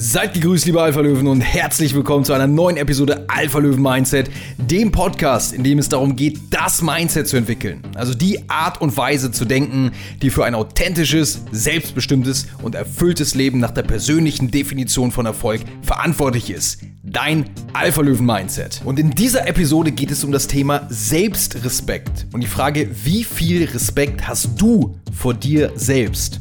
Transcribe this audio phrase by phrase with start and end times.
[0.00, 5.64] Seid gegrüßt, liebe Alpha-Löwen, und herzlich willkommen zu einer neuen Episode Alpha-Löwen-Mindset, dem Podcast, in
[5.64, 7.82] dem es darum geht, das Mindset zu entwickeln.
[7.96, 9.90] Also die Art und Weise zu denken,
[10.22, 16.50] die für ein authentisches, selbstbestimmtes und erfülltes Leben nach der persönlichen Definition von Erfolg verantwortlich
[16.50, 16.78] ist.
[17.02, 18.82] Dein Alpha-Löwen-Mindset.
[18.84, 23.64] Und in dieser Episode geht es um das Thema Selbstrespekt und die Frage, wie viel
[23.64, 26.38] Respekt hast du vor dir selbst?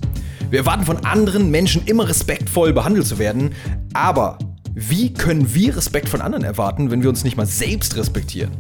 [0.50, 3.54] Wir erwarten von anderen Menschen immer respektvoll behandelt zu werden,
[3.93, 4.38] aber
[4.74, 8.52] wie können wir Respekt von anderen erwarten, wenn wir uns nicht mal selbst respektieren?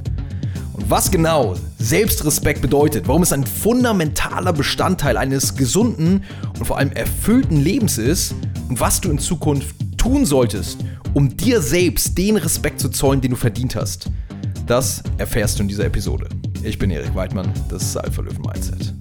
[0.73, 6.23] Und was genau Selbstrespekt bedeutet, warum es ein fundamentaler Bestandteil eines gesunden
[6.59, 8.35] und vor allem erfüllten Lebens ist
[8.67, 10.79] und was du in Zukunft tun solltest,
[11.13, 14.11] um dir selbst den Respekt zu zollen, den du verdient hast,
[14.65, 16.27] das erfährst du in dieser Episode.
[16.63, 18.96] Ich bin Erik Weidmann, das ist Alpha Löwen Mindset.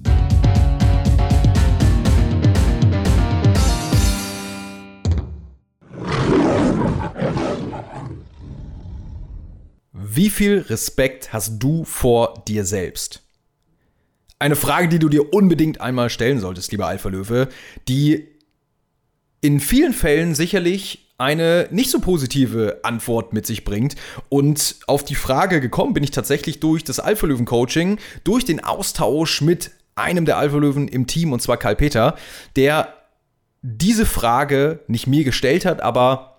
[10.17, 13.21] Wie viel Respekt hast du vor dir selbst?
[14.39, 17.49] Eine Frage, die du dir unbedingt einmal stellen solltest, lieber Alpha Löwe,
[17.87, 18.27] die
[19.41, 23.95] in vielen Fällen sicherlich eine nicht so positive Antwort mit sich bringt.
[24.27, 28.63] Und auf die Frage gekommen bin ich tatsächlich durch das Alpha Löwen Coaching, durch den
[28.63, 32.17] Austausch mit einem der Alpha Löwen im Team, und zwar Karl Peter,
[32.55, 32.91] der
[33.61, 36.36] diese Frage nicht mir gestellt hat, aber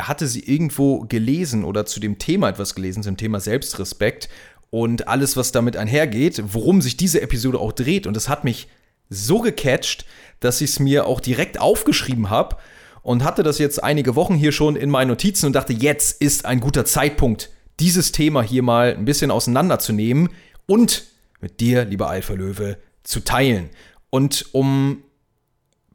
[0.00, 4.28] hatte sie irgendwo gelesen oder zu dem Thema etwas gelesen, zum Thema Selbstrespekt
[4.70, 8.06] und alles, was damit einhergeht, worum sich diese Episode auch dreht.
[8.06, 8.68] Und es hat mich
[9.08, 10.04] so gecatcht,
[10.40, 12.56] dass ich es mir auch direkt aufgeschrieben habe
[13.02, 16.44] und hatte das jetzt einige Wochen hier schon in meinen Notizen und dachte, jetzt ist
[16.44, 20.30] ein guter Zeitpunkt, dieses Thema hier mal ein bisschen auseinanderzunehmen
[20.66, 21.04] und
[21.40, 23.70] mit dir, lieber Alpha Löwe, zu teilen.
[24.10, 25.04] Und um,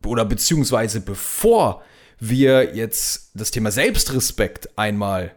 [0.06, 1.84] oder beziehungsweise bevor
[2.22, 5.36] wir jetzt das Thema Selbstrespekt einmal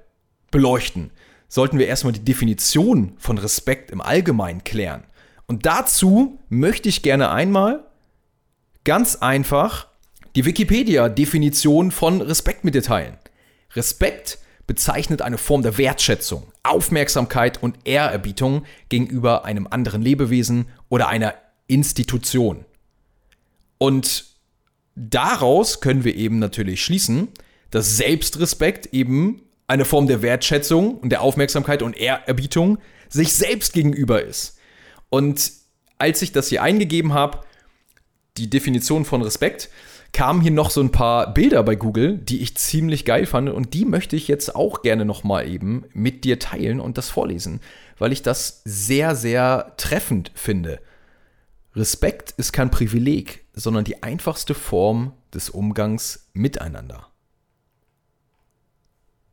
[0.50, 1.10] beleuchten,
[1.48, 5.04] sollten wir erstmal die Definition von Respekt im Allgemeinen klären.
[5.46, 7.84] Und dazu möchte ich gerne einmal
[8.84, 9.88] ganz einfach
[10.36, 13.16] die Wikipedia-Definition von Respekt mit dir teilen.
[13.74, 21.34] Respekt bezeichnet eine Form der Wertschätzung, Aufmerksamkeit und Ehrerbietung gegenüber einem anderen Lebewesen oder einer
[21.66, 22.64] Institution.
[23.78, 24.33] Und
[24.96, 27.28] daraus können wir eben natürlich schließen,
[27.70, 32.78] dass Selbstrespekt eben eine Form der Wertschätzung und der Aufmerksamkeit und Ehrerbietung
[33.08, 34.58] sich selbst gegenüber ist.
[35.08, 35.52] Und
[35.98, 37.40] als ich das hier eingegeben habe,
[38.36, 39.70] die Definition von Respekt,
[40.12, 43.74] kamen hier noch so ein paar Bilder bei Google, die ich ziemlich geil fand und
[43.74, 47.60] die möchte ich jetzt auch gerne noch mal eben mit dir teilen und das vorlesen,
[47.98, 50.78] weil ich das sehr sehr treffend finde.
[51.74, 57.08] Respekt ist kein Privileg, sondern die einfachste Form des Umgangs miteinander.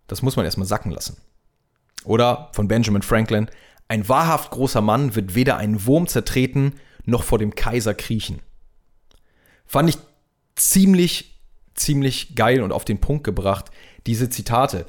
[0.07, 1.17] Das muss man erstmal sacken lassen.
[2.03, 3.49] Oder von Benjamin Franklin,
[3.87, 8.41] ein wahrhaft großer Mann wird weder einen Wurm zertreten, noch vor dem Kaiser kriechen.
[9.65, 9.97] Fand ich
[10.55, 11.39] ziemlich,
[11.73, 13.71] ziemlich geil und auf den Punkt gebracht,
[14.05, 14.85] diese Zitate.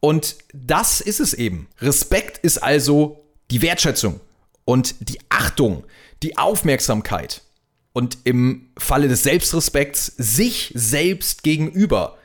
[0.00, 1.68] Und das ist es eben.
[1.80, 4.20] Respekt ist also die Wertschätzung
[4.64, 5.84] und die Achtung,
[6.22, 7.42] die Aufmerksamkeit
[7.98, 12.16] und im Falle des Selbstrespekts sich selbst gegenüber.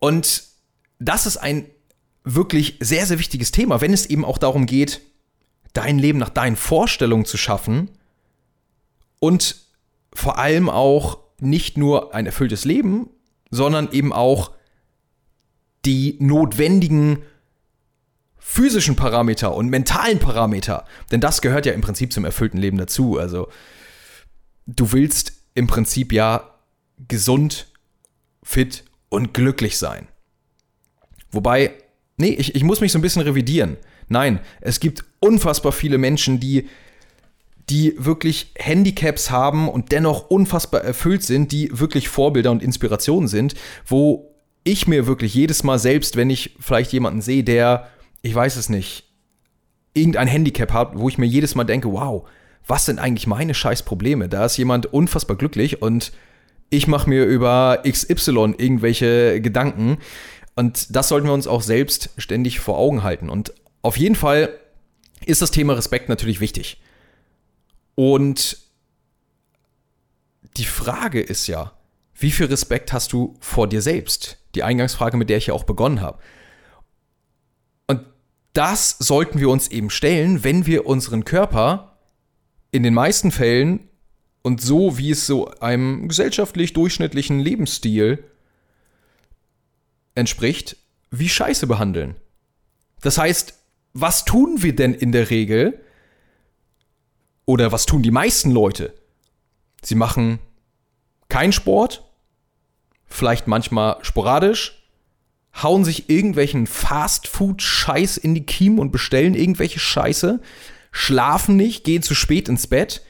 [0.00, 0.42] Und
[0.98, 1.66] das ist ein
[2.24, 5.00] wirklich sehr, sehr wichtiges Thema, wenn es eben auch darum geht,
[5.72, 7.90] dein Leben nach deinen Vorstellungen zu schaffen
[9.20, 9.54] und
[10.12, 13.08] vor allem auch nicht nur ein erfülltes Leben,
[13.52, 14.50] sondern eben auch
[15.84, 17.22] die notwendigen
[18.36, 20.84] physischen Parameter und mentalen Parameter.
[21.12, 23.16] Denn das gehört ja im Prinzip zum erfüllten Leben dazu.
[23.16, 23.46] Also
[24.68, 26.54] du willst im Prinzip ja
[27.08, 27.66] gesund,
[28.44, 30.06] fit und glücklich sein.
[31.32, 31.72] Wobei,
[32.16, 33.76] nee, ich, ich muss mich so ein bisschen revidieren.
[34.08, 36.68] Nein, es gibt unfassbar viele Menschen, die,
[37.68, 43.54] die wirklich Handicaps haben und dennoch unfassbar erfüllt sind, die wirklich Vorbilder und Inspirationen sind,
[43.86, 44.34] wo
[44.64, 47.88] ich mir wirklich jedes Mal selbst, wenn ich vielleicht jemanden sehe, der
[48.22, 49.04] ich weiß es nicht,
[49.94, 52.28] irgendein Handicap habe, wo ich mir jedes Mal denke, wow,
[52.68, 54.28] was sind eigentlich meine scheiß Probleme?
[54.28, 56.12] Da ist jemand unfassbar glücklich und
[56.70, 59.98] ich mache mir über XY irgendwelche Gedanken.
[60.54, 63.30] Und das sollten wir uns auch selbst ständig vor Augen halten.
[63.30, 64.50] Und auf jeden Fall
[65.24, 66.80] ist das Thema Respekt natürlich wichtig.
[67.94, 68.58] Und
[70.56, 71.72] die Frage ist ja,
[72.14, 74.38] wie viel Respekt hast du vor dir selbst?
[74.54, 76.18] Die Eingangsfrage, mit der ich ja auch begonnen habe
[78.58, 81.87] das sollten wir uns eben stellen, wenn wir unseren Körper
[82.70, 83.88] in den meisten Fällen
[84.42, 88.24] und so wie es so einem gesellschaftlich durchschnittlichen Lebensstil
[90.14, 90.76] entspricht,
[91.10, 92.16] wie Scheiße behandeln.
[93.00, 93.54] Das heißt,
[93.94, 95.80] was tun wir denn in der Regel?
[97.46, 98.92] Oder was tun die meisten Leute?
[99.82, 100.38] Sie machen
[101.28, 102.04] keinen Sport,
[103.06, 104.82] vielleicht manchmal sporadisch,
[105.62, 110.40] hauen sich irgendwelchen Fastfood-Scheiß in die Kiemen und bestellen irgendwelche Scheiße,
[110.90, 113.02] schlafen nicht, gehen zu spät ins Bett,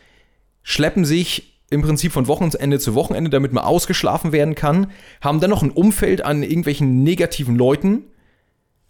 [0.62, 4.90] schleppen sich im Prinzip von Wochenende zu Wochenende, damit man ausgeschlafen werden kann,
[5.20, 8.04] haben dann noch ein Umfeld an irgendwelchen negativen Leuten,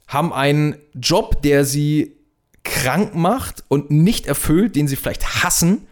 [0.06, 2.16] haben einen Job, der sie
[2.62, 5.86] krank macht und nicht erfüllt, den sie vielleicht hassen.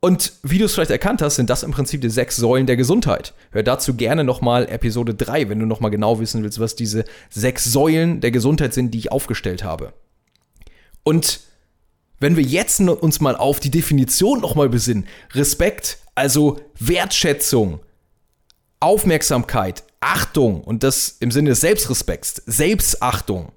[0.00, 2.76] Und wie du es vielleicht erkannt hast, sind das im Prinzip die sechs Säulen der
[2.76, 3.34] Gesundheit.
[3.50, 7.64] Hör dazu gerne nochmal Episode 3, wenn du nochmal genau wissen willst, was diese sechs
[7.64, 9.92] Säulen der Gesundheit sind, die ich aufgestellt habe.
[11.02, 11.40] Und
[12.18, 17.80] wenn wir jetzt uns mal auf die Definition nochmal besinnen, Respekt, also Wertschätzung,
[18.78, 23.52] Aufmerksamkeit, Achtung und das im Sinne des Selbstrespekts, Selbstachtung,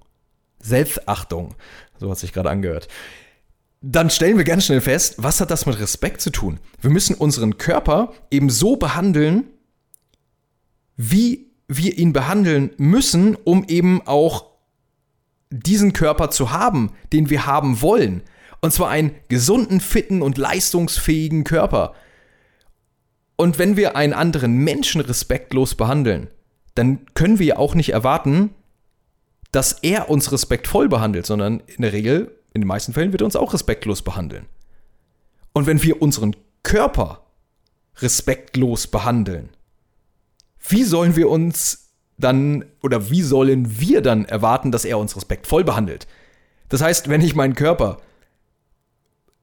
[0.60, 1.56] Selbstachtung,
[2.00, 2.88] so hat sich gerade angehört.
[3.82, 6.60] Dann stellen wir ganz schnell fest, was hat das mit Respekt zu tun?
[6.80, 9.50] Wir müssen unseren Körper eben so behandeln,
[10.96, 14.53] wie wir ihn behandeln müssen, um eben auch
[15.60, 18.22] diesen Körper zu haben, den wir haben wollen.
[18.62, 21.94] Und zwar einen gesunden, fitten und leistungsfähigen Körper.
[23.36, 26.30] Und wenn wir einen anderen Menschen respektlos behandeln,
[26.76, 28.52] dann können wir ja auch nicht erwarten,
[29.52, 33.26] dass er uns respektvoll behandelt, sondern in der Regel, in den meisten Fällen, wird er
[33.26, 34.48] uns auch respektlos behandeln.
[35.54, 37.28] Und wenn wir unseren Körper
[37.98, 39.50] respektlos behandeln,
[40.68, 41.83] wie sollen wir uns
[42.18, 46.08] dann oder wie sollen wir dann erwarten, dass er uns respektvoll behandelt?
[46.70, 48.02] Das heißt, wenn ich meinen Körper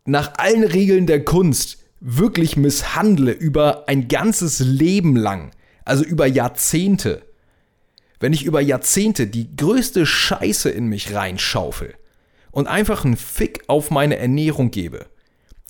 [0.05, 5.51] nach allen Regeln der Kunst wirklich misshandle über ein ganzes Leben lang,
[5.85, 7.23] also über Jahrzehnte,
[8.19, 11.95] wenn ich über Jahrzehnte die größte Scheiße in mich reinschaufel
[12.51, 15.07] und einfach einen Fick auf meine Ernährung gebe,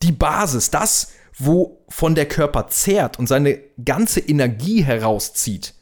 [0.02, 5.74] die Basis, das, wovon der Körper zehrt und seine ganze Energie herauszieht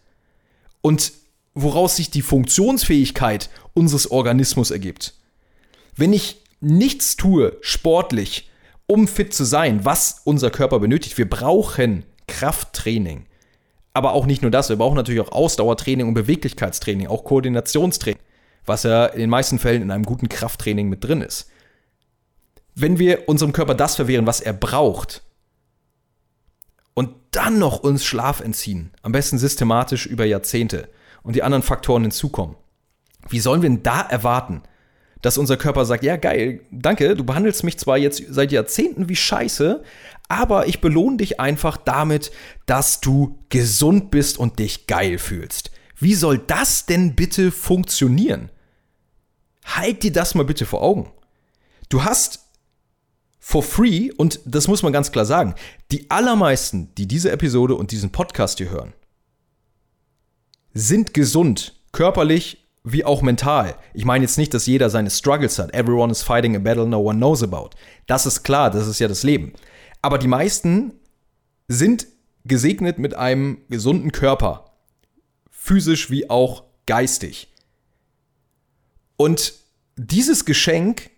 [0.80, 1.12] und
[1.54, 5.14] woraus sich die Funktionsfähigkeit unseres Organismus ergibt.
[5.96, 8.48] Wenn ich nichts tue, sportlich,
[8.86, 11.18] um fit zu sein, was unser Körper benötigt.
[11.18, 13.26] Wir brauchen Krafttraining.
[13.92, 18.20] Aber auch nicht nur das, wir brauchen natürlich auch Ausdauertraining und Beweglichkeitstraining, auch Koordinationstraining,
[18.64, 21.50] was ja in den meisten Fällen in einem guten Krafttraining mit drin ist.
[22.74, 25.22] Wenn wir unserem Körper das verwehren, was er braucht,
[27.30, 30.88] dann noch uns Schlaf entziehen, am besten systematisch über Jahrzehnte
[31.22, 32.56] und die anderen Faktoren hinzukommen,
[33.28, 34.62] wie sollen wir denn da erwarten,
[35.22, 39.16] dass unser Körper sagt, ja geil, danke, du behandelst mich zwar jetzt seit Jahrzehnten wie
[39.16, 39.82] Scheiße,
[40.28, 42.30] aber ich belohne dich einfach damit,
[42.66, 45.70] dass du gesund bist und dich geil fühlst.
[45.96, 48.50] Wie soll das denn bitte funktionieren?
[49.64, 51.10] Halt dir das mal bitte vor Augen.
[51.88, 52.47] Du hast
[53.48, 55.54] for free, und das muss man ganz klar sagen,
[55.90, 58.92] die allermeisten, die diese Episode und diesen Podcast hier hören,
[60.74, 63.74] sind gesund, körperlich, wie auch mental.
[63.94, 65.72] Ich meine jetzt nicht, dass jeder seine Struggles hat.
[65.72, 67.70] Everyone is fighting a battle no one knows about.
[68.06, 69.54] Das ist klar, das ist ja das Leben.
[70.02, 70.92] Aber die meisten
[71.68, 72.06] sind
[72.44, 74.74] gesegnet mit einem gesunden Körper.
[75.50, 77.48] Physisch wie auch geistig.
[79.16, 79.54] Und
[79.96, 81.12] dieses Geschenk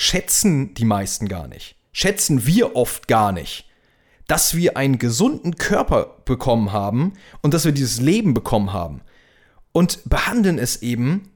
[0.00, 1.74] schätzen die meisten gar nicht.
[1.90, 3.64] Schätzen wir oft gar nicht.
[4.28, 9.00] Dass wir einen gesunden Körper bekommen haben und dass wir dieses Leben bekommen haben
[9.72, 11.32] und behandeln es eben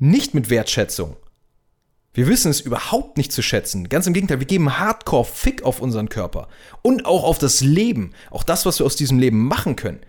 [0.00, 1.16] nicht mit Wertschätzung.
[2.12, 3.88] Wir wissen es überhaupt nicht zu schätzen.
[3.88, 6.48] Ganz im Gegenteil, wir geben Hardcore Fick auf unseren Körper
[6.82, 10.00] und auch auf das Leben, auch das, was wir aus diesem Leben machen können.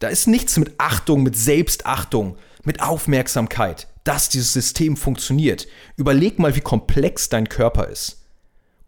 [0.00, 5.66] Da ist nichts mit Achtung, mit Selbstachtung, mit Aufmerksamkeit, dass dieses System funktioniert.
[5.96, 8.22] Überleg mal, wie komplex dein Körper ist.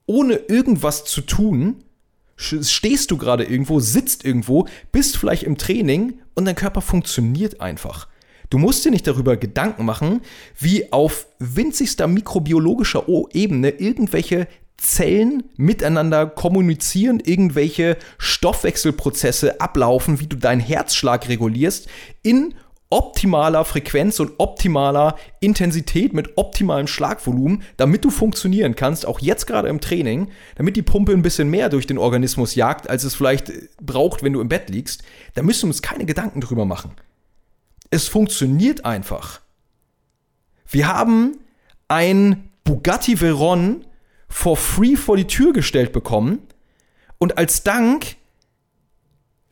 [0.06, 1.82] Ohne irgendwas zu tun,
[2.36, 8.08] stehst du gerade irgendwo, sitzt irgendwo, bist vielleicht im Training und dein Körper funktioniert einfach.
[8.50, 10.20] Du musst dir nicht darüber Gedanken machen,
[10.58, 14.46] wie auf winzigster mikrobiologischer Ebene irgendwelche
[14.76, 21.88] Zellen miteinander kommunizieren, irgendwelche Stoffwechselprozesse ablaufen, wie du deinen Herzschlag regulierst
[22.22, 22.54] in
[22.90, 29.68] optimaler Frequenz und optimaler Intensität mit optimalem Schlagvolumen, damit du funktionieren kannst, auch jetzt gerade
[29.68, 33.52] im Training, damit die Pumpe ein bisschen mehr durch den Organismus jagt, als es vielleicht
[33.80, 35.02] braucht, wenn du im Bett liegst,
[35.34, 36.92] da müssen wir uns keine Gedanken drüber machen.
[37.90, 39.40] Es funktioniert einfach.
[40.68, 41.38] Wir haben
[41.88, 43.84] ein Bugatti Veyron
[44.28, 46.40] for free vor die Tür gestellt bekommen
[47.18, 48.16] und als Dank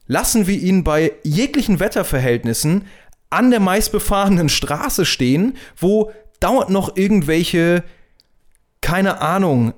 [0.06, 2.86] lassen wir ihn bei jeglichen Wetterverhältnissen
[3.34, 7.84] an der meistbefahrenen Straße stehen, wo dauernd noch irgendwelche,
[8.80, 9.74] keine Ahnung,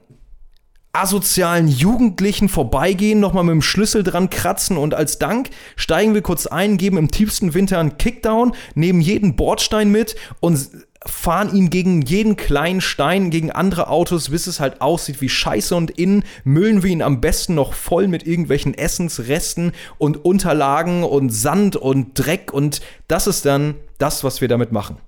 [0.93, 6.47] asozialen Jugendlichen vorbeigehen, nochmal mit dem Schlüssel dran kratzen und als Dank steigen wir kurz
[6.47, 10.69] ein, geben im tiefsten Winter einen Kickdown, nehmen jeden Bordstein mit und
[11.09, 15.75] fahren ihn gegen jeden kleinen Stein, gegen andere Autos, bis es halt aussieht wie Scheiße
[15.75, 21.31] und innen müllen wir ihn am besten noch voll mit irgendwelchen Essensresten und Unterlagen und
[21.31, 24.99] Sand und Dreck und das ist dann das, was wir damit machen.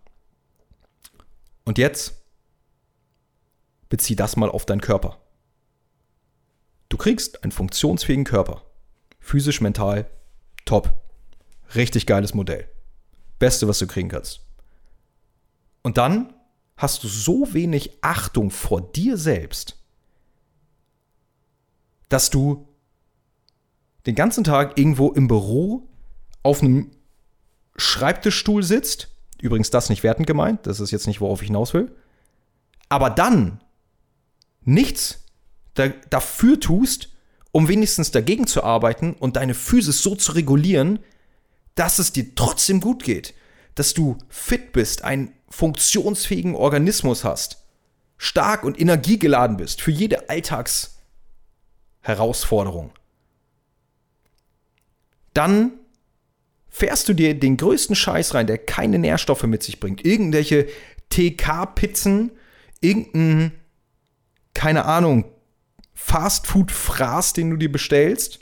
[1.65, 2.15] Und jetzt
[3.89, 5.19] bezieh das mal auf deinen Körper.
[6.89, 8.63] Du kriegst einen funktionsfähigen Körper.
[9.21, 10.07] Physisch, mental,
[10.65, 10.95] top.
[11.75, 12.69] Richtig geiles Modell.
[13.39, 14.48] Beste, was du kriegen kannst.
[15.83, 16.35] Und dann
[16.77, 19.77] hast du so wenig Achtung vor dir selbst,
[22.09, 22.69] dass du
[24.07, 25.89] den ganzen Tag irgendwo im Büro
[26.43, 26.91] auf einem
[27.77, 29.09] Schreibtischstuhl sitzt.
[29.41, 31.95] Übrigens das nicht wertend gemeint, das ist jetzt nicht, worauf ich hinaus will.
[32.89, 33.63] Aber dann
[34.63, 35.25] nichts
[35.75, 37.11] da, dafür tust,
[37.53, 40.99] um wenigstens dagegen zu arbeiten und deine Physis so zu regulieren,
[41.75, 43.35] dass es dir trotzdem gut geht,
[43.75, 47.65] dass du fit bist, einen funktionsfähigen Organismus hast,
[48.17, 52.93] stark und energiegeladen bist für jede Alltagsherausforderung.
[55.35, 55.73] Dann
[56.69, 60.05] fährst du dir den größten Scheiß rein, der keine Nährstoffe mit sich bringt.
[60.05, 60.69] Irgendwelche
[61.11, 62.33] TK-Pizzen,
[62.81, 63.53] irgendein,
[64.55, 65.25] keine Ahnung,
[65.95, 68.41] Fastfood-Fraß, den du dir bestellst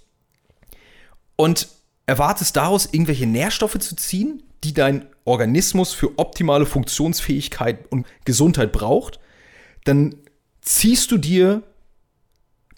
[1.36, 1.68] und
[2.06, 9.20] erwartest daraus irgendwelche Nährstoffe zu ziehen, die dein Organismus für optimale Funktionsfähigkeit und Gesundheit braucht,
[9.85, 10.16] dann
[10.61, 11.62] ziehst du dir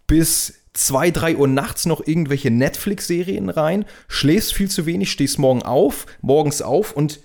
[0.06, 5.62] bis 2, 3 Uhr nachts noch irgendwelche Netflix-Serien rein, schläfst viel zu wenig, stehst morgen
[5.62, 7.20] auf, morgens auf und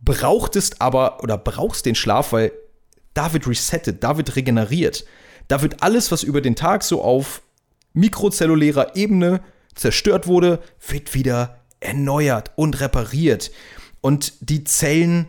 [0.00, 2.52] brauchtest aber oder brauchst den Schlaf, weil
[3.14, 5.04] da wird resettet, da wird regeneriert.
[5.48, 7.42] Da wird alles, was über den Tag so auf
[7.92, 9.40] mikrozellulärer Ebene
[9.74, 13.50] zerstört wurde, wird wieder erneuert und repariert.
[14.00, 15.26] Und die Zellen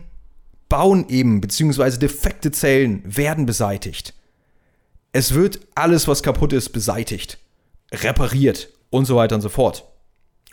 [0.68, 4.14] bauen eben, beziehungsweise defekte Zellen werden beseitigt.
[5.12, 7.38] Es wird alles, was kaputt ist, beseitigt,
[7.92, 9.84] repariert und so weiter und so fort.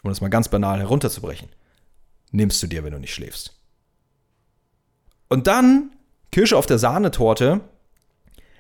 [0.03, 1.49] Um das mal ganz banal herunterzubrechen.
[2.31, 3.55] Nimmst du dir, wenn du nicht schläfst.
[5.29, 5.91] Und dann,
[6.31, 7.61] Kirsche auf der Sahnetorte,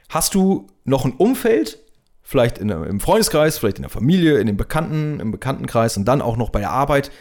[0.09, 1.79] hast du noch ein Umfeld,
[2.21, 6.21] vielleicht in, im Freundeskreis, vielleicht in der Familie, in den Bekannten, im Bekanntenkreis und dann
[6.21, 7.11] auch noch bei der Arbeit,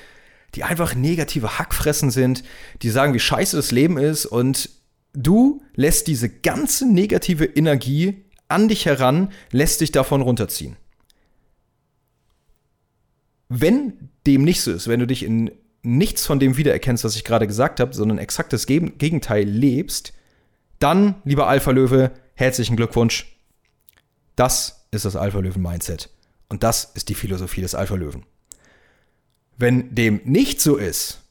[0.54, 2.42] die einfach negative Hackfressen sind,
[2.82, 4.70] die sagen, wie scheiße das Leben ist und
[5.12, 10.76] du lässt diese ganze negative Energie an dich heran, lässt dich davon runterziehen.
[13.48, 15.50] Wenn dem nicht so ist, wenn du dich in
[15.82, 20.12] nichts von dem wiedererkennst, was ich gerade gesagt habe, sondern exakt das Gegenteil lebst,
[20.78, 23.38] dann, lieber Alpha-Löwe, herzlichen Glückwunsch.
[24.34, 26.10] Das ist das Alpha-Löwen-Mindset.
[26.48, 28.26] Und das ist die Philosophie des Alpha-Löwen.
[29.58, 31.22] Wenn dem nicht so ist,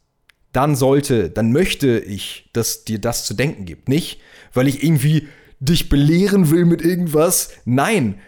[0.52, 3.90] dann sollte, dann möchte ich, dass dir das zu denken gibt.
[3.90, 4.22] Nicht,
[4.54, 5.28] weil ich irgendwie
[5.60, 7.50] dich belehren will mit irgendwas.
[7.66, 8.20] Nein,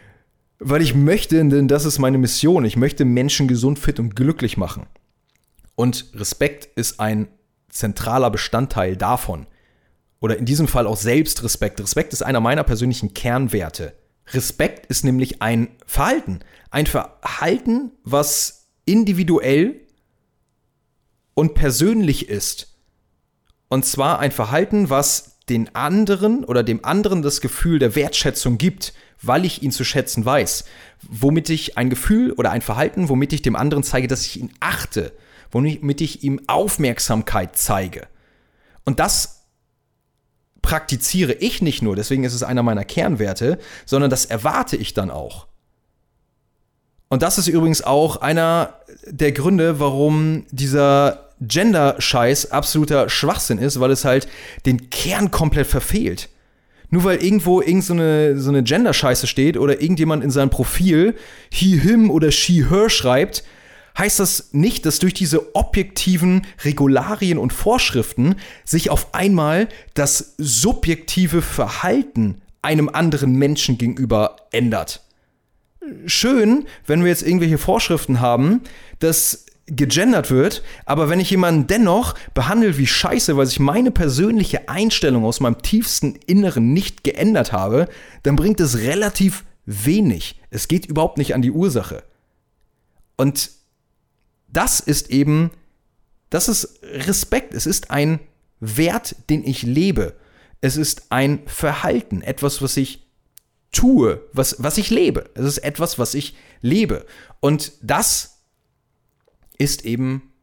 [0.60, 2.66] weil ich möchte, denn das ist meine Mission.
[2.66, 4.88] Ich möchte Menschen gesund, fit und glücklich machen.
[5.76, 7.28] Und Respekt ist ein
[7.70, 9.46] zentraler Bestandteil davon
[10.20, 11.80] oder in diesem Fall auch Selbstrespekt.
[11.80, 13.94] Respekt ist einer meiner persönlichen Kernwerte.
[14.34, 16.40] Respekt ist nämlich ein Verhalten.
[16.72, 19.87] Ein Verhalten, was individuell
[21.38, 22.80] und persönlich ist.
[23.68, 28.96] Und zwar ein Verhalten, was den anderen oder dem anderen das Gefühl der Wertschätzung gibt,
[29.22, 30.66] weil ich ihn zu schätzen weiß.
[31.08, 34.52] Womit ich ein Gefühl oder ein Verhalten, womit ich dem anderen zeige, dass ich ihn
[34.62, 35.14] achte,
[35.52, 38.08] womit ich ihm Aufmerksamkeit zeige.
[38.84, 39.44] Und das
[40.64, 45.12] praktiziere ich nicht nur, deswegen ist es einer meiner Kernwerte, sondern das erwarte ich dann
[45.12, 45.46] auch.
[47.10, 48.74] Und das ist übrigens auch einer
[49.06, 54.28] der Gründe, warum dieser Gender-Scheiß absoluter Schwachsinn ist, weil es halt
[54.66, 56.30] den Kern komplett verfehlt.
[56.90, 61.16] Nur weil irgendwo irgend so eine, so eine Gender-Scheiße steht oder irgendjemand in seinem Profil
[61.52, 63.44] he, him oder she, her schreibt,
[63.98, 71.42] heißt das nicht, dass durch diese objektiven Regularien und Vorschriften sich auf einmal das subjektive
[71.42, 75.04] Verhalten einem anderen Menschen gegenüber ändert.
[76.06, 78.62] Schön, wenn wir jetzt irgendwelche Vorschriften haben,
[79.00, 84.70] dass gegendert wird, aber wenn ich jemanden dennoch behandle wie Scheiße, weil sich meine persönliche
[84.70, 87.90] Einstellung aus meinem tiefsten Inneren nicht geändert habe,
[88.24, 90.42] dann bringt es relativ wenig.
[90.50, 92.04] Es geht überhaupt nicht an die Ursache.
[93.18, 93.52] Und
[94.48, 95.52] das ist eben,
[96.30, 97.54] das ist Respekt.
[97.54, 98.20] Es ist ein
[98.62, 100.16] Wert, den ich lebe.
[100.62, 103.06] Es ist ein Verhalten, etwas, was ich
[103.74, 105.30] tue, was, was ich lebe.
[105.36, 107.06] Es ist etwas, was ich lebe.
[107.42, 108.37] Und das
[109.58, 110.34] ist eben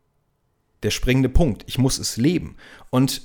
[0.82, 1.64] der springende Punkt.
[1.66, 2.56] Ich muss es leben.
[2.90, 3.22] Und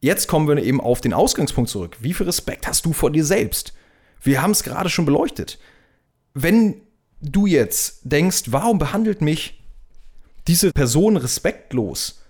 [0.00, 1.96] jetzt kommen wir eben auf den Ausgangspunkt zurück.
[2.00, 3.72] Wie viel Respekt hast du vor dir selbst?
[4.22, 5.58] Wir haben es gerade schon beleuchtet.
[6.34, 6.82] Wenn
[7.20, 9.62] du jetzt denkst, warum behandelt mich
[10.46, 12.22] diese Person respektlos?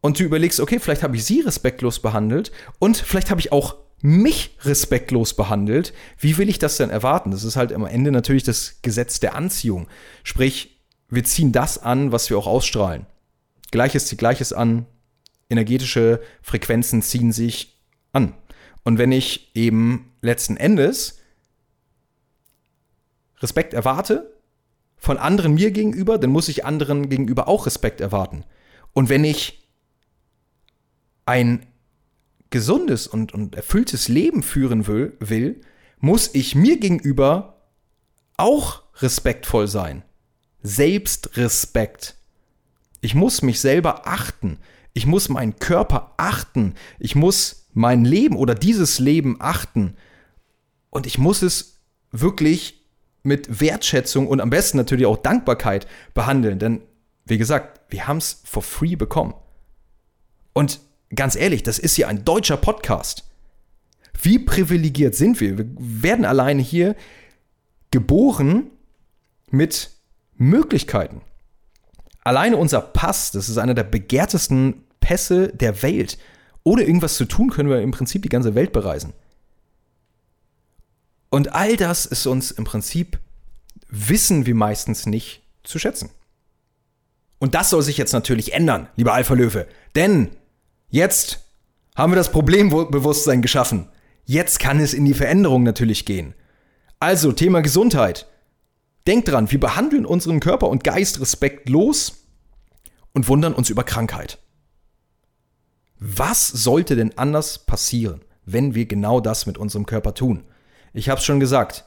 [0.00, 3.76] Und du überlegst, okay, vielleicht habe ich sie respektlos behandelt und vielleicht habe ich auch
[4.00, 5.94] mich respektlos behandelt.
[6.18, 7.30] Wie will ich das denn erwarten?
[7.30, 9.86] Das ist halt am Ende natürlich das Gesetz der Anziehung.
[10.24, 10.71] Sprich,
[11.12, 13.04] wir ziehen das an, was wir auch ausstrahlen.
[13.70, 14.86] Gleiches zieht Gleiches an.
[15.50, 17.78] Energetische Frequenzen ziehen sich
[18.12, 18.34] an.
[18.82, 21.18] Und wenn ich eben letzten Endes
[23.40, 24.32] Respekt erwarte
[24.96, 28.44] von anderen mir gegenüber, dann muss ich anderen gegenüber auch Respekt erwarten.
[28.94, 29.68] Und wenn ich
[31.26, 31.66] ein
[32.48, 35.60] gesundes und, und erfülltes Leben führen will, will,
[35.98, 37.60] muss ich mir gegenüber
[38.38, 40.04] auch respektvoll sein.
[40.62, 42.16] Selbstrespekt.
[43.00, 44.58] Ich muss mich selber achten.
[44.94, 46.74] Ich muss meinen Körper achten.
[46.98, 49.96] Ich muss mein Leben oder dieses Leben achten.
[50.90, 52.84] Und ich muss es wirklich
[53.22, 56.58] mit Wertschätzung und am besten natürlich auch Dankbarkeit behandeln.
[56.58, 56.82] Denn,
[57.24, 59.34] wie gesagt, wir haben es for free bekommen.
[60.52, 60.80] Und
[61.14, 63.24] ganz ehrlich, das ist ja ein deutscher Podcast.
[64.20, 65.58] Wie privilegiert sind wir?
[65.58, 66.94] Wir werden alleine hier
[67.90, 68.70] geboren
[69.50, 69.90] mit
[70.42, 71.22] Möglichkeiten.
[72.24, 76.18] Alleine unser Pass, das ist einer der begehrtesten Pässe der Welt.
[76.64, 79.12] Ohne irgendwas zu tun, können wir im Prinzip die ganze Welt bereisen.
[81.30, 83.18] Und all das ist uns im Prinzip,
[83.88, 86.10] wissen wir meistens nicht zu schätzen.
[87.38, 89.66] Und das soll sich jetzt natürlich ändern, lieber Alpha Löwe.
[89.96, 90.28] Denn
[90.90, 91.40] jetzt
[91.96, 93.88] haben wir das Problembewusstsein geschaffen.
[94.24, 96.34] Jetzt kann es in die Veränderung natürlich gehen.
[97.00, 98.28] Also Thema Gesundheit.
[99.06, 102.26] Denkt dran, wir behandeln unseren Körper und Geist respektlos
[103.12, 104.38] und wundern uns über Krankheit.
[105.98, 110.44] Was sollte denn anders passieren, wenn wir genau das mit unserem Körper tun?
[110.92, 111.84] Ich habe es schon gesagt.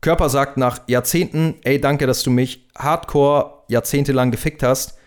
[0.00, 4.98] Körper sagt nach Jahrzehnten, ey, danke, dass du mich hardcore jahrzehntelang gefickt hast.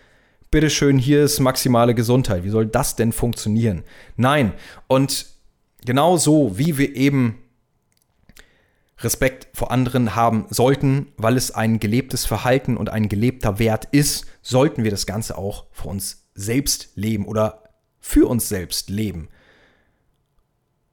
[0.50, 2.42] Bitteschön, hier ist maximale Gesundheit.
[2.42, 3.84] Wie soll das denn funktionieren?
[4.16, 4.54] Nein.
[4.88, 5.26] Und
[5.84, 7.38] genau so, wie wir eben
[9.00, 14.26] Respekt vor anderen haben sollten, weil es ein gelebtes Verhalten und ein gelebter Wert ist,
[14.42, 17.64] sollten wir das Ganze auch für uns selbst leben oder
[18.00, 19.28] für uns selbst leben.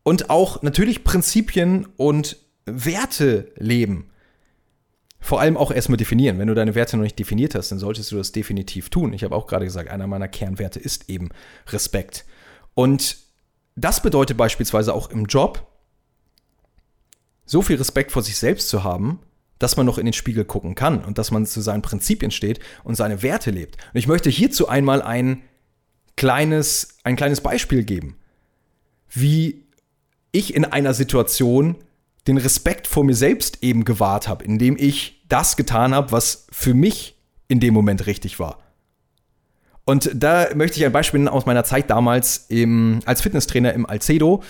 [0.03, 4.11] Und auch natürlich Prinzipien und Werte leben.
[5.19, 6.37] Vor allem auch erstmal definieren.
[6.37, 9.13] Wenn du deine Werte noch nicht definiert hast, dann solltest du das definitiv tun.
[9.13, 11.29] Ich habe auch gerade gesagt, einer meiner Kernwerte ist eben
[11.69, 12.25] Respekt.
[12.75, 13.17] Und
[13.75, 15.65] das bedeutet beispielsweise auch im Job,
[17.45, 19.19] so viel Respekt vor sich selbst zu haben,
[19.59, 22.59] dass man noch in den Spiegel gucken kann und dass man zu seinen Prinzipien steht
[22.83, 23.77] und seine Werte lebt.
[23.93, 25.41] Und ich möchte hierzu einmal ein
[26.17, 28.17] kleines, ein kleines Beispiel geben,
[29.09, 29.63] wie
[30.31, 31.77] ich in einer Situation
[32.27, 36.73] den Respekt vor mir selbst eben gewahrt habe, indem ich das getan habe, was für
[36.73, 37.15] mich
[37.47, 38.59] in dem Moment richtig war.
[39.85, 43.85] Und da möchte ich ein Beispiel nennen aus meiner Zeit damals im, als Fitnesstrainer im
[43.85, 44.43] Alcedo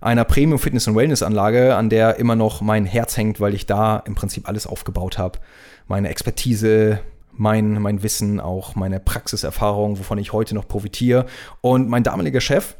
[0.00, 3.66] einer Premium Fitness und Wellness Anlage, an der immer noch mein Herz hängt, weil ich
[3.66, 5.38] da im Prinzip alles aufgebaut habe.
[5.86, 7.00] Meine Expertise,
[7.32, 11.26] mein, mein Wissen, auch meine Praxiserfahrung, wovon ich heute noch profitiere.
[11.60, 12.76] Und mein damaliger Chef,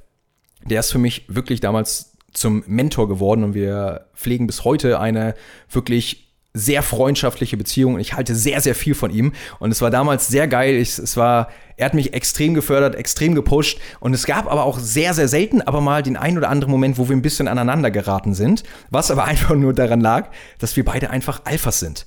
[0.64, 5.34] der ist für mich wirklich damals zum Mentor geworden und wir pflegen bis heute eine
[5.68, 9.32] wirklich sehr freundschaftliche Beziehung und ich halte sehr, sehr viel von ihm.
[9.60, 10.74] Und es war damals sehr geil.
[10.74, 13.78] Ich, es war, er hat mich extrem gefördert, extrem gepusht.
[14.00, 16.98] Und es gab aber auch sehr, sehr selten, aber mal den einen oder anderen Moment,
[16.98, 18.64] wo wir ein bisschen aneinander geraten sind.
[18.90, 22.06] Was aber einfach nur daran lag, dass wir beide einfach Alphas sind.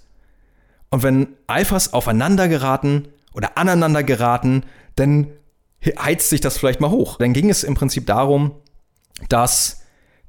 [0.90, 4.64] Und wenn Alphas aufeinander geraten oder aneinander geraten,
[4.96, 5.28] dann
[5.86, 7.18] heizt sich das vielleicht mal hoch.
[7.18, 8.52] Dann ging es im Prinzip darum,
[9.30, 9.83] dass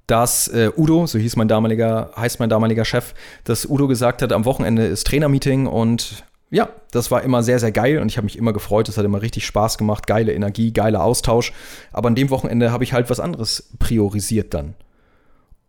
[0.06, 3.14] dass äh, Udo, so hieß mein damaliger, heißt mein damaliger Chef,
[3.44, 7.72] dass Udo gesagt hat, am Wochenende ist Trainermeeting und ja, das war immer sehr, sehr
[7.72, 8.86] geil und ich habe mich immer gefreut.
[8.86, 11.52] Das hat immer richtig Spaß gemacht, geile Energie, geiler Austausch.
[11.90, 14.74] Aber an dem Wochenende habe ich halt was anderes priorisiert dann.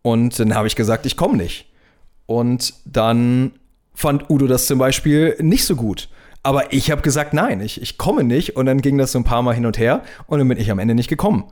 [0.02, 1.72] Und dann habe ich gesagt, ich komme nicht.
[2.26, 3.52] Und dann
[3.94, 6.08] fand Udo das zum Beispiel nicht so gut.
[6.44, 8.54] Aber ich habe gesagt, nein, ich, ich komme nicht.
[8.54, 10.70] Und dann ging das so ein paar Mal hin und her und dann bin ich
[10.70, 11.46] am Ende nicht gekommen.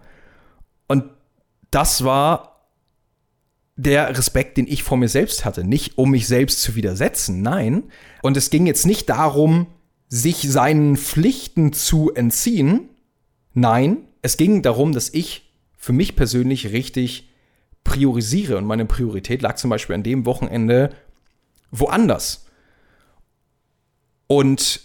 [0.87, 1.07] Und
[1.73, 2.54] das war
[3.76, 5.64] der Respekt, den ich vor mir selbst hatte.
[5.64, 7.84] Nicht um mich selbst zu widersetzen, nein.
[8.22, 9.66] Und es ging jetzt nicht darum,
[10.08, 12.88] sich seinen Pflichten zu entziehen.
[13.52, 17.30] Nein, es ging darum, dass ich für mich persönlich richtig
[17.82, 18.56] priorisiere.
[18.56, 20.90] Und meine Priorität lag zum Beispiel an dem Wochenende
[21.70, 22.46] woanders.
[24.26, 24.80] Und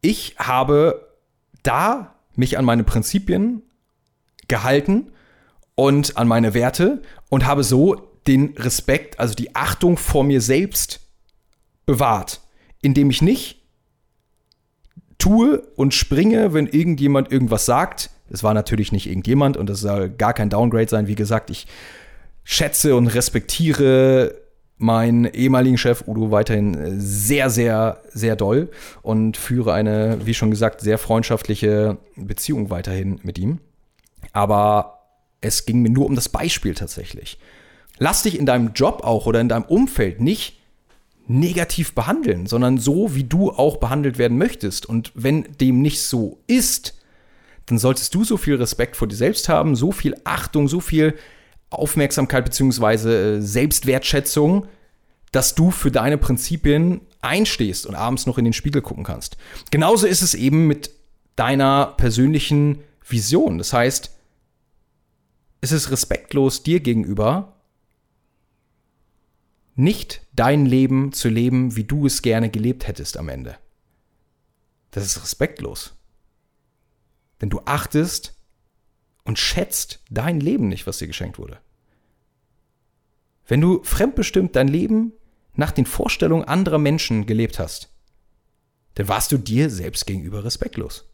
[0.00, 1.08] ich habe
[1.62, 3.62] da mich an meine Prinzipien
[4.48, 5.12] gehalten
[5.74, 11.00] und an meine Werte und habe so den Respekt, also die Achtung vor mir selbst
[11.86, 12.40] bewahrt,
[12.80, 13.62] indem ich nicht
[15.18, 18.10] tue und springe, wenn irgendjemand irgendwas sagt.
[18.30, 21.06] Es war natürlich nicht irgendjemand und das soll gar kein Downgrade sein.
[21.06, 21.66] Wie gesagt, ich
[22.42, 24.34] schätze und respektiere
[24.76, 28.70] meinen ehemaligen Chef Udo weiterhin sehr, sehr, sehr doll
[29.02, 33.60] und führe eine, wie schon gesagt, sehr freundschaftliche Beziehung weiterhin mit ihm.
[34.32, 35.03] Aber
[35.44, 37.38] es ging mir nur um das Beispiel tatsächlich.
[37.98, 40.58] Lass dich in deinem Job auch oder in deinem Umfeld nicht
[41.26, 44.86] negativ behandeln, sondern so, wie du auch behandelt werden möchtest.
[44.86, 46.94] Und wenn dem nicht so ist,
[47.66, 51.14] dann solltest du so viel Respekt vor dir selbst haben, so viel Achtung, so viel
[51.70, 53.36] Aufmerksamkeit bzw.
[53.36, 54.66] Äh, Selbstwertschätzung,
[55.32, 59.36] dass du für deine Prinzipien einstehst und abends noch in den Spiegel gucken kannst.
[59.70, 60.90] Genauso ist es eben mit
[61.36, 63.58] deiner persönlichen Vision.
[63.58, 64.13] Das heißt,
[65.64, 67.56] es ist respektlos dir gegenüber,
[69.74, 73.56] nicht dein Leben zu leben, wie du es gerne gelebt hättest am Ende.
[74.90, 75.94] Das ist respektlos.
[77.40, 78.36] Denn du achtest
[79.24, 81.58] und schätzt dein Leben nicht, was dir geschenkt wurde.
[83.46, 85.14] Wenn du fremdbestimmt dein Leben
[85.54, 87.90] nach den Vorstellungen anderer Menschen gelebt hast,
[88.96, 91.10] dann warst du dir selbst gegenüber respektlos.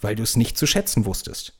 [0.00, 1.56] Weil du es nicht zu schätzen wusstest.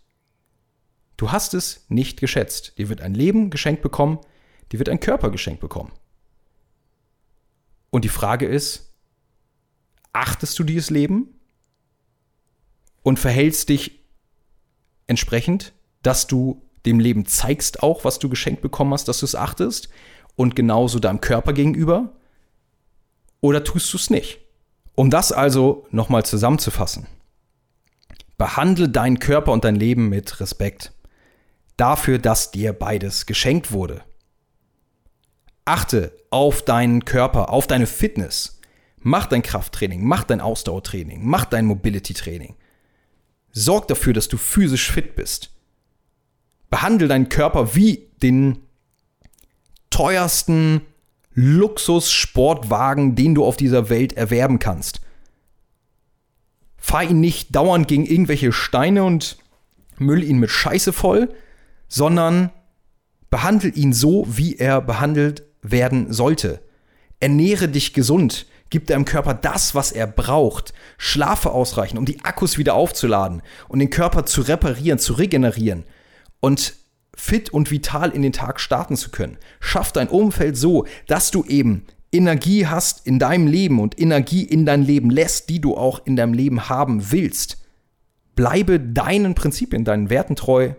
[1.16, 2.78] Du hast es nicht geschätzt.
[2.78, 4.18] Dir wird ein Leben geschenkt bekommen,
[4.72, 5.92] die wird ein Körper geschenkt bekommen.
[7.90, 8.92] Und die Frage ist,
[10.12, 11.28] achtest du dieses Leben
[13.02, 14.00] und verhältst dich
[15.06, 19.34] entsprechend, dass du dem Leben zeigst auch, was du geschenkt bekommen hast, dass du es
[19.34, 19.88] achtest
[20.36, 22.12] und genauso deinem Körper gegenüber?
[23.40, 24.40] Oder tust du es nicht?
[24.94, 27.06] Um das also nochmal zusammenzufassen.
[28.38, 30.92] Behandle deinen Körper und dein Leben mit Respekt.
[31.76, 34.02] Dafür, dass dir beides geschenkt wurde.
[35.64, 38.60] Achte auf deinen Körper, auf deine Fitness.
[38.98, 42.56] Mach dein Krafttraining, mach dein Ausdauertraining, mach dein Mobility-Training.
[43.52, 45.50] Sorg dafür, dass du physisch fit bist.
[46.70, 48.58] Behandle deinen Körper wie den
[49.90, 50.82] teuersten
[51.34, 55.00] Luxus-Sportwagen, den du auf dieser Welt erwerben kannst.
[56.76, 59.36] Fahr ihn nicht dauernd gegen irgendwelche Steine und
[59.98, 61.34] müll ihn mit Scheiße voll,
[61.88, 62.50] sondern
[63.30, 66.60] behandle ihn so, wie er behandelt werden sollte.
[67.20, 70.72] Ernähre dich gesund, gib deinem Körper das, was er braucht.
[70.98, 75.84] Schlafe ausreichend, um die Akkus wieder aufzuladen und den Körper zu reparieren, zu regenerieren
[76.40, 76.74] und
[77.16, 79.38] fit und vital in den Tag starten zu können.
[79.60, 84.66] Schaff dein Umfeld so, dass du eben Energie hast in deinem Leben und Energie in
[84.66, 87.58] dein Leben lässt, die du auch in deinem Leben haben willst.
[88.34, 90.74] Bleibe deinen Prinzipien, deinen Werten treu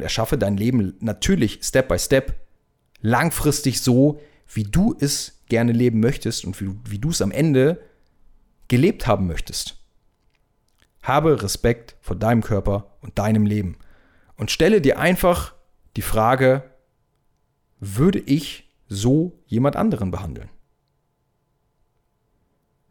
[0.00, 2.34] und erschaffe dein Leben natürlich Step by Step
[3.02, 4.18] langfristig so,
[4.52, 7.82] wie du es gerne leben möchtest und wie, wie du es am Ende
[8.68, 9.76] gelebt haben möchtest.
[11.02, 13.76] Habe Respekt vor deinem Körper und deinem Leben
[14.36, 15.54] und stelle dir einfach
[15.96, 16.62] die Frage,
[17.78, 20.48] würde ich so jemand anderen behandeln?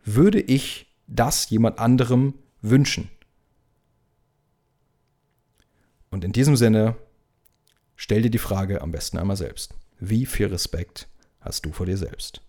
[0.06, 3.10] Würde ich das jemand anderem wünschen?
[6.12, 6.96] Und in diesem Sinne,
[7.96, 9.76] stell dir die Frage am besten einmal selbst.
[10.00, 11.08] Wie viel Respekt
[11.40, 12.42] hast du vor dir selbst?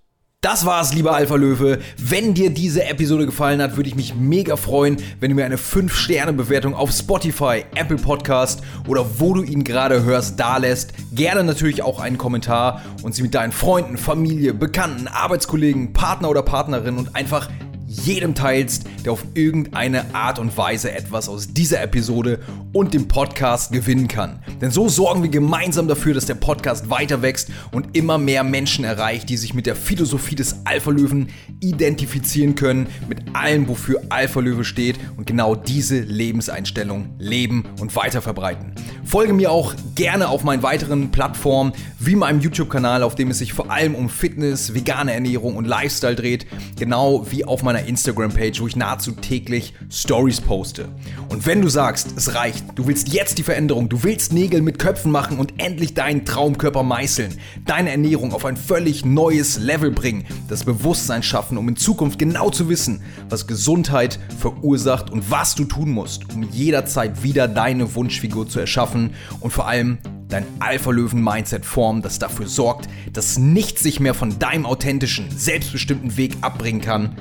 [0.42, 1.80] Das war's, lieber Alpha Löwe.
[1.98, 5.58] Wenn dir diese Episode gefallen hat, würde ich mich mega freuen, wenn du mir eine
[5.58, 10.94] 5-Sterne-Bewertung auf Spotify, Apple Podcast oder wo du ihn gerade hörst, da lässt.
[11.12, 16.42] Gerne natürlich auch einen Kommentar und sie mit deinen Freunden, Familie, Bekannten, Arbeitskollegen, Partner oder
[16.42, 17.50] Partnerin und einfach
[17.90, 22.38] jedem teilst, der auf irgendeine Art und Weise etwas aus dieser Episode
[22.72, 24.38] und dem Podcast gewinnen kann.
[24.60, 28.84] Denn so sorgen wir gemeinsam dafür, dass der Podcast weiter wächst und immer mehr Menschen
[28.84, 35.00] erreicht, die sich mit der Philosophie des Alpha-Löwen identifizieren können, mit allem, wofür Alpha-Löwe steht
[35.16, 38.72] und genau diese Lebenseinstellung leben und weiter verbreiten.
[39.04, 43.52] Folge mir auch gerne auf meinen weiteren Plattformen, wie meinem YouTube-Kanal, auf dem es sich
[43.52, 46.46] vor allem um Fitness, vegane Ernährung und Lifestyle dreht,
[46.78, 50.88] genau wie auf meiner meiner Instagram-Page, wo ich nahezu täglich Stories poste.
[51.28, 54.78] Und wenn du sagst, es reicht, du willst jetzt die Veränderung, du willst Nägel mit
[54.78, 60.26] Köpfen machen und endlich deinen Traumkörper meißeln, deine Ernährung auf ein völlig neues Level bringen,
[60.48, 65.64] das Bewusstsein schaffen, um in Zukunft genau zu wissen, was Gesundheit verursacht und was du
[65.64, 72.02] tun musst, um jederzeit wieder deine Wunschfigur zu erschaffen und vor allem dein Alpha-Löwen-Mindset formen,
[72.02, 77.16] das dafür sorgt, dass nichts sich mehr von deinem authentischen, selbstbestimmten Weg abbringen kann,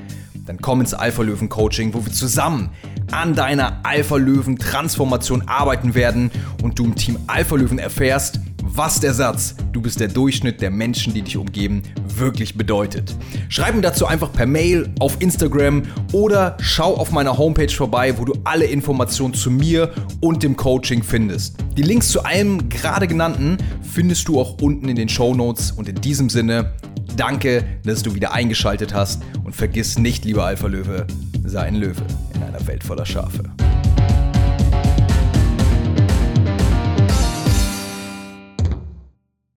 [0.49, 2.71] dann komm ins Alpha-Löwen-Coaching, wo wir zusammen
[3.11, 6.31] an deiner Alpha-Löwen-Transformation arbeiten werden
[6.63, 8.39] und du im Team Alpha-Löwen erfährst,
[8.79, 11.83] was der Satz, du bist der Durchschnitt der Menschen, die dich umgeben,
[12.15, 13.13] wirklich bedeutet.
[13.49, 18.23] Schreib mir dazu einfach per Mail, auf Instagram oder schau auf meiner Homepage vorbei, wo
[18.23, 21.57] du alle Informationen zu mir und dem Coaching findest.
[21.75, 25.89] Die Links zu allem gerade genannten findest du auch unten in den Show Notes und
[25.89, 26.71] in diesem Sinne,
[27.17, 31.05] danke, dass du wieder eingeschaltet hast und vergiss nicht, lieber Alpha Löwe,
[31.43, 33.43] sei ein Löwe in einer Welt voller Schafe.